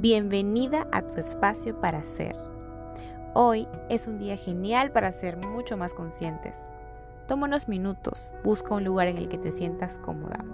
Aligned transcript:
Bienvenida 0.00 0.86
a 0.92 1.02
tu 1.02 1.18
espacio 1.18 1.80
para 1.80 2.04
ser. 2.04 2.36
Hoy 3.34 3.66
es 3.88 4.06
un 4.06 4.20
día 4.20 4.36
genial 4.36 4.92
para 4.92 5.10
ser 5.10 5.44
mucho 5.44 5.76
más 5.76 5.92
conscientes. 5.92 6.54
Toma 7.26 7.48
unos 7.48 7.66
minutos, 7.66 8.30
busca 8.44 8.76
un 8.76 8.84
lugar 8.84 9.08
en 9.08 9.18
el 9.18 9.28
que 9.28 9.38
te 9.38 9.50
sientas 9.50 9.98
cómoda. 9.98 10.44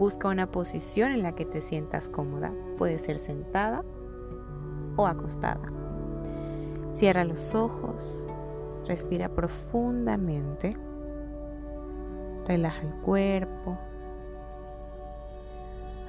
Busca 0.00 0.26
una 0.26 0.50
posición 0.50 1.12
en 1.12 1.22
la 1.22 1.36
que 1.36 1.44
te 1.44 1.60
sientas 1.60 2.08
cómoda. 2.08 2.52
Puede 2.76 2.98
ser 2.98 3.20
sentada 3.20 3.84
o 4.96 5.06
acostada. 5.06 5.70
Cierra 6.96 7.24
los 7.24 7.54
ojos, 7.54 8.26
respira 8.84 9.28
profundamente, 9.28 10.76
relaja 12.48 12.82
el 12.82 12.94
cuerpo, 13.02 13.78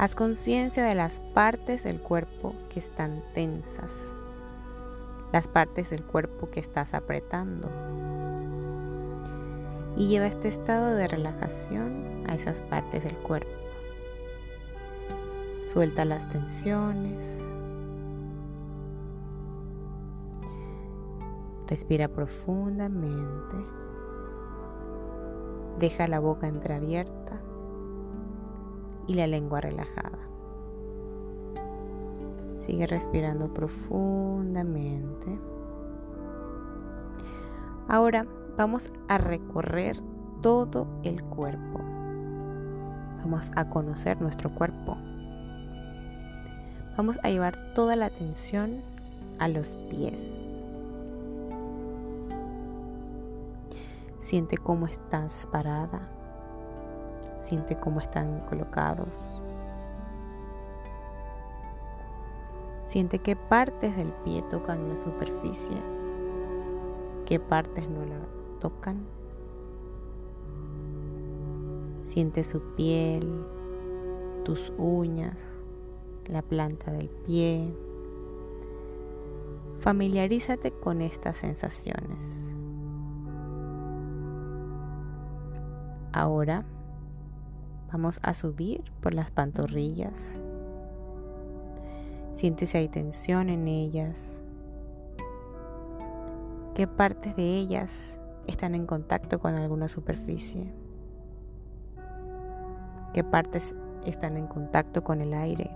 Haz 0.02 0.16
conciencia 0.16 0.84
de 0.84 0.96
las 0.96 1.20
partes 1.20 1.84
del 1.84 2.00
cuerpo 2.02 2.56
que 2.70 2.80
están 2.80 3.22
tensas, 3.36 3.92
las 5.32 5.48
partes 5.48 5.92
del 5.92 6.02
cuerpo 6.02 6.50
que 6.50 6.60
estás 6.60 6.96
apretando. 6.96 7.70
Y 9.96 10.08
lleva 10.08 10.26
este 10.26 10.48
estado 10.48 10.96
de 10.96 11.08
relajación 11.08 12.24
a 12.28 12.34
esas 12.34 12.62
partes 12.62 13.04
del 13.04 13.16
cuerpo. 13.18 13.52
Suelta 15.68 16.04
las 16.04 16.28
tensiones. 16.30 17.40
Respira 21.68 22.08
profundamente. 22.08 23.56
Deja 25.78 26.08
la 26.08 26.20
boca 26.20 26.48
entreabierta 26.48 27.41
y 29.08 29.16
la 29.16 29.28
lengua 29.28 29.60
relajada. 29.62 30.20
Sigue 32.58 32.88
respirando 32.88 33.54
profundamente. 33.54 35.40
Ahora 37.88 38.26
vamos 38.58 38.94
a 39.08 39.18
recorrer 39.18 40.00
todo 40.42 40.88
el 41.04 41.24
cuerpo. 41.24 41.80
Vamos 43.24 43.52
a 43.56 43.70
conocer 43.70 44.22
nuestro 44.22 44.54
cuerpo. 44.54 44.98
Vamos 46.98 47.20
a 47.24 47.30
llevar 47.30 47.74
toda 47.74 47.96
la 47.96 48.08
atención 48.08 48.82
a 49.40 49.48
los 49.48 49.70
pies. 49.90 50.20
Siente 54.22 54.58
cómo 54.58 54.86
estás 54.86 55.48
parada 55.52 56.10
Siente 57.42 57.76
cómo 57.76 58.00
están 58.00 58.42
colocados. 58.48 59.42
Siente 62.86 63.20
qué 63.20 63.36
partes 63.36 63.96
del 63.98 64.14
pie 64.24 64.44
tocan 64.44 64.88
la 64.90 64.98
superficie, 64.98 65.78
qué 67.26 67.40
partes 67.40 67.90
no 67.90 68.06
la 68.06 68.20
tocan. 68.60 69.00
Siente 72.06 72.44
su 72.44 72.62
piel, 72.76 73.44
tus 74.44 74.72
uñas, 74.78 75.64
la 76.28 76.44
planta 76.44 76.92
del 76.92 77.10
pie. 77.10 77.74
Familiarízate 79.80 80.72
con 80.72 81.02
estas 81.02 81.38
sensaciones. 81.38 82.28
Ahora 86.12 86.66
Vamos 87.92 88.22
a 88.24 88.34
subir 88.34 88.84
por 89.02 89.14
las 89.14 89.32
pantorrillas. 89.32 90.38
Siente 92.36 92.66
si 92.66 92.78
hay 92.78 92.88
tensión 92.88 93.50
en 93.50 93.68
ellas. 93.68 94.42
¿Qué 96.74 96.88
partes 96.88 97.36
de 97.36 97.58
ellas 97.58 98.18
están 98.48 98.76
en 98.76 98.86
contacto 98.86 99.40
con 99.40 99.56
alguna 99.56 99.90
superficie? 99.90 100.74
¿Qué 103.14 103.26
partes 103.26 103.76
están 104.06 104.38
en 104.38 104.48
contacto 104.48 105.04
con 105.04 105.20
el 105.20 105.34
aire? 105.34 105.72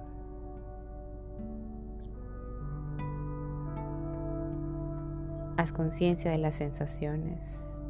Haz 5.58 5.74
conciencia 5.74 6.32
de 6.32 6.38
las 6.38 6.56
sensaciones 6.56 7.82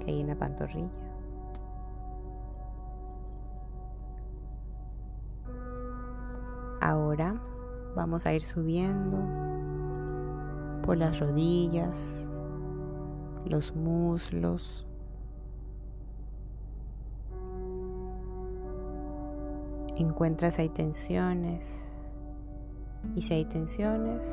que 0.00 0.10
hay 0.10 0.20
en 0.22 0.28
la 0.28 0.36
pantorrilla. 0.36 1.03
Ahora 6.84 7.40
vamos 7.96 8.26
a 8.26 8.34
ir 8.34 8.44
subiendo 8.44 9.16
por 10.84 10.98
las 10.98 11.18
rodillas, 11.18 12.28
los 13.46 13.74
muslos. 13.74 14.86
Encuentra 19.96 20.50
si 20.50 20.60
hay 20.60 20.68
tensiones 20.68 21.66
y 23.14 23.22
si 23.22 23.32
hay 23.32 23.46
tensiones, 23.46 24.26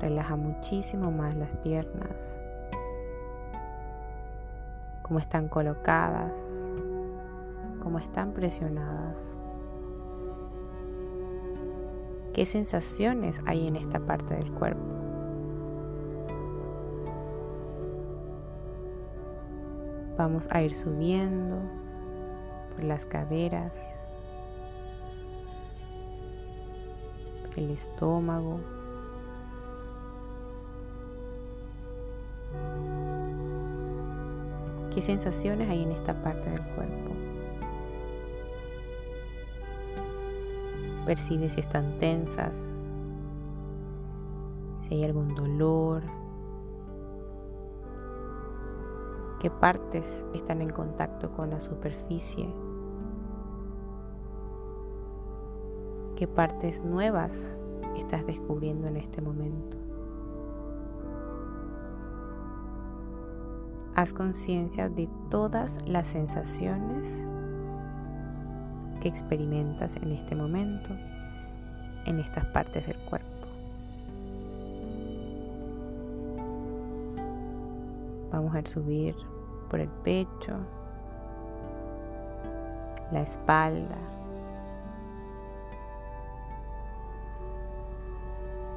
relaja 0.00 0.36
muchísimo 0.36 1.10
más 1.10 1.34
las 1.34 1.54
piernas, 1.58 2.40
cómo 5.02 5.18
están 5.18 5.48
colocadas, 5.48 6.32
cómo 7.82 7.98
están 7.98 8.32
presionadas. 8.32 9.38
¿Qué 12.38 12.46
sensaciones 12.46 13.40
hay 13.46 13.66
en 13.66 13.74
esta 13.74 13.98
parte 13.98 14.36
del 14.36 14.52
cuerpo? 14.52 14.80
Vamos 20.16 20.46
a 20.52 20.62
ir 20.62 20.76
subiendo 20.76 21.56
por 22.70 22.84
las 22.84 23.04
caderas, 23.06 23.92
el 27.56 27.70
estómago. 27.70 28.60
¿Qué 34.94 35.02
sensaciones 35.02 35.68
hay 35.68 35.82
en 35.82 35.90
esta 35.90 36.22
parte 36.22 36.50
del 36.50 36.62
cuerpo? 36.76 37.37
Percibe 41.08 41.48
si 41.48 41.60
están 41.60 41.96
tensas, 41.96 42.54
si 44.82 44.94
hay 44.94 45.04
algún 45.04 45.34
dolor, 45.34 46.02
qué 49.40 49.50
partes 49.50 50.22
están 50.34 50.60
en 50.60 50.68
contacto 50.68 51.32
con 51.32 51.48
la 51.48 51.60
superficie, 51.60 52.54
qué 56.14 56.28
partes 56.28 56.84
nuevas 56.84 57.58
estás 57.96 58.26
descubriendo 58.26 58.86
en 58.86 58.98
este 58.98 59.22
momento. 59.22 59.78
Haz 63.94 64.12
conciencia 64.12 64.90
de 64.90 65.08
todas 65.30 65.78
las 65.88 66.06
sensaciones 66.08 67.27
que 69.00 69.08
experimentas 69.08 69.96
en 69.96 70.12
este 70.12 70.34
momento, 70.34 70.90
en 72.06 72.18
estas 72.20 72.44
partes 72.46 72.86
del 72.86 72.96
cuerpo. 72.98 73.28
Vamos 78.30 78.54
a 78.54 78.66
subir 78.66 79.14
por 79.70 79.80
el 79.80 79.88
pecho, 79.88 80.56
la 83.10 83.22
espalda. 83.22 83.96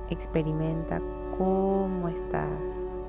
Experimenta 0.09 1.01
cómo 1.37 2.09
estás, 2.09 2.99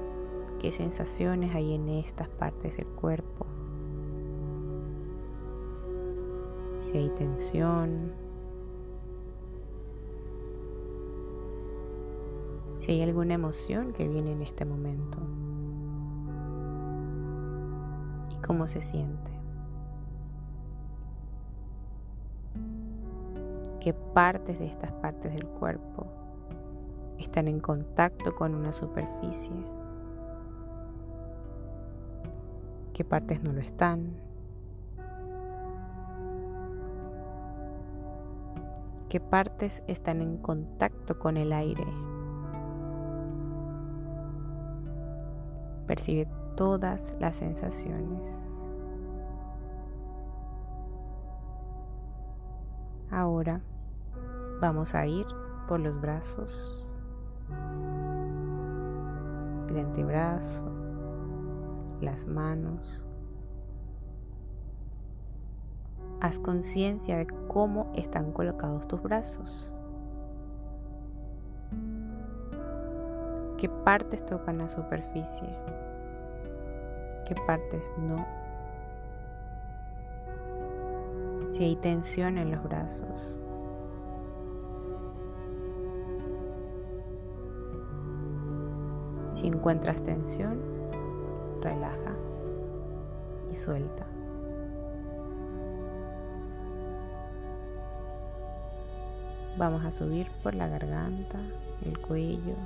qué 0.61 0.70
sensaciones 0.73 1.55
hay 1.55 1.75
en 1.75 1.88
estas 1.88 2.29
partes 2.29 2.76
del 2.76 2.87
cuerpo. 2.87 3.47
Si 6.93 6.99
hay 6.99 7.09
tensión, 7.11 8.12
si 12.81 12.93
hay 12.93 13.03
alguna 13.03 13.33
emoción 13.35 13.94
que 13.94 14.06
viene 14.06 14.33
en 14.33 14.43
este 14.43 14.67
momento 14.67 15.19
y 18.31 18.37
cómo 18.47 18.67
se 18.67 18.83
siente. 18.83 19.31
¿Qué 23.81 23.95
partes 23.95 24.59
de 24.59 24.67
estas 24.67 24.93
partes 24.93 25.33
del 25.33 25.47
cuerpo 25.47 26.06
están 27.19 27.49
en 27.49 27.59
contacto 27.59 28.35
con 28.35 28.55
una 28.55 28.73
superficie? 28.73 29.56
¿Qué 32.93 33.03
partes 33.03 33.43
no 33.43 33.53
lo 33.55 33.61
están? 33.61 34.31
¿Qué 39.12 39.20
partes 39.20 39.82
están 39.88 40.23
en 40.23 40.38
contacto 40.38 41.19
con 41.19 41.37
el 41.37 41.53
aire? 41.53 41.85
Percibe 45.87 46.26
todas 46.56 47.14
las 47.20 47.37
sensaciones. 47.37 48.26
Ahora 53.11 53.61
vamos 54.62 54.94
a 54.94 55.06
ir 55.06 55.26
por 55.69 55.81
los 55.81 56.00
brazos, 56.00 56.82
el 59.69 59.79
antebrazo, 59.79 60.64
las 62.00 62.26
manos. 62.26 63.05
Haz 66.23 66.39
conciencia 66.39 67.17
de 67.17 67.27
cómo 67.49 67.91
están 67.97 68.31
colocados 68.31 68.87
tus 68.87 69.03
brazos. 69.03 69.73
¿Qué 73.59 73.69
partes 73.69 74.25
tocan 74.25 74.59
la 74.59 74.69
superficie? 74.69 75.49
¿Qué 77.27 77.35
partes 77.45 77.93
no? 77.99 78.25
Si 81.51 81.65
hay 81.65 81.75
tensión 81.75 82.39
en 82.39 82.53
los 82.53 82.63
brazos. 82.63 83.41
Si 89.33 89.49
encuentras 89.49 90.01
tensión, 90.05 90.61
relaja 91.61 92.15
y 93.51 93.57
suelta. 93.57 94.12
Vamos 99.58 99.84
a 99.84 99.93
subir 99.93 100.28
por 100.43 100.54
la 100.54 100.66
garganta, 100.66 101.38
el 101.84 101.99
cuello, 101.99 102.56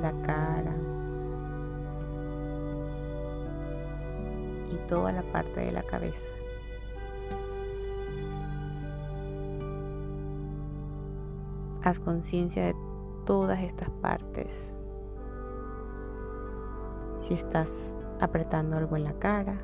la 0.00 0.12
cara 0.22 0.74
y 4.70 4.76
toda 4.88 5.12
la 5.12 5.22
parte 5.22 5.60
de 5.60 5.72
la 5.72 5.82
cabeza. 5.82 6.32
Haz 11.82 11.98
conciencia 11.98 12.64
de 12.66 12.76
todas 13.26 13.60
estas 13.60 13.90
partes. 13.90 14.72
Si 17.22 17.34
estás 17.34 17.96
apretando 18.20 18.76
algo 18.76 18.96
en 18.96 19.04
la 19.04 19.14
cara, 19.14 19.60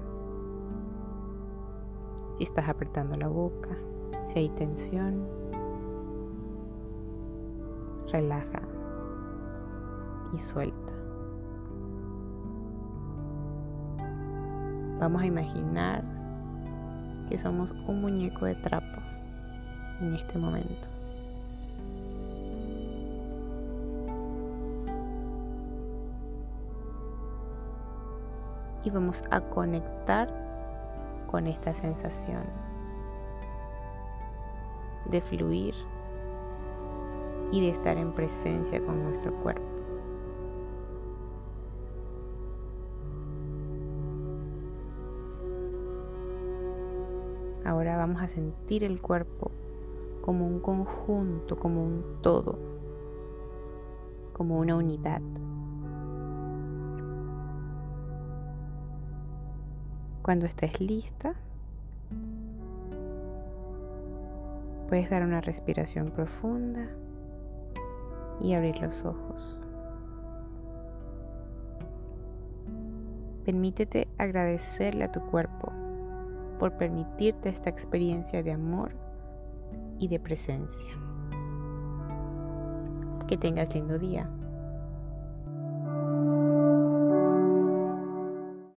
si 2.39 2.45
estás 2.45 2.69
apretando 2.69 3.17
la 3.17 3.27
boca, 3.27 3.71
si 4.25 4.39
hay 4.39 4.49
tensión, 4.51 5.27
relaja 8.13 8.63
y 10.33 10.39
suelta. 10.39 10.93
Vamos 15.01 15.23
a 15.23 15.27
imaginar 15.27 16.05
que 17.29 17.39
somos 17.39 17.73
un 17.89 18.01
muñeco 18.03 18.47
de 18.47 18.55
trapo 18.55 19.03
en 20.01 20.15
este 20.15 20.39
momento. 20.39 20.89
Y 28.85 28.91
vamos 28.91 29.23
a 29.31 29.41
conectar 29.41 30.48
con 31.29 31.47
esta 31.47 31.75
sensación 31.75 32.43
de 35.05 35.21
fluir 35.21 35.75
y 37.53 37.61
de 37.61 37.71
estar 37.71 37.97
en 37.97 38.13
presencia 38.13 38.85
con 38.85 39.05
nuestro 39.05 39.33
cuerpo. 39.35 39.63
Ahora 47.65 47.97
vamos 47.97 48.23
a 48.23 48.29
sentir 48.29 48.83
el 48.83 49.01
cuerpo 49.01 49.51
como 50.23 50.47
un 50.47 50.61
conjunto, 50.61 51.57
como 51.57 51.85
un 51.85 52.03
todo, 52.23 52.59
como 54.33 54.59
una 54.59 54.77
unidad. 54.77 55.23
Cuando 60.29 60.45
estés 60.45 60.79
lista, 60.79 61.33
puedes 64.87 65.09
dar 65.09 65.23
una 65.23 65.41
respiración 65.41 66.11
profunda 66.11 66.87
y 68.39 68.53
abrir 68.53 68.77
los 68.77 69.07
ojos. 69.07 69.59
Permítete 73.47 74.07
agradecerle 74.19 75.05
a 75.05 75.13
tu 75.13 75.23
cuerpo 75.31 75.73
por 76.59 76.77
permitirte 76.77 77.49
esta 77.49 77.71
experiencia 77.71 78.43
de 78.43 78.53
amor 78.53 78.93
y 79.99 80.09
de 80.09 80.21
presencia. 80.21 80.95
Que 83.27 83.39
tengas 83.39 83.75
lindo 83.75 83.99
día. 83.99 84.29